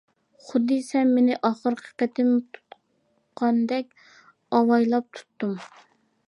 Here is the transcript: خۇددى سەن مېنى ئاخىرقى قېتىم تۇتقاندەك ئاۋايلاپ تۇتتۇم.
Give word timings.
خۇددى 0.45 0.77
سەن 0.85 1.11
مېنى 1.17 1.35
ئاخىرقى 1.49 1.91
قېتىم 2.03 2.31
تۇتقاندەك 2.57 3.93
ئاۋايلاپ 4.59 5.13
تۇتتۇم. 5.21 5.55